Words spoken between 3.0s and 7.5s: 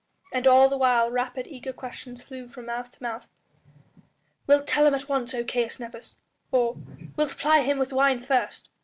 mouth. "Wilt tell him at once, O Caius Nepos?" "Or wilt